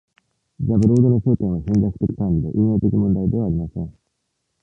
[0.65, 3.93] ザ・ブロードの焦点は戦略的管理で、運営的問題ではありません。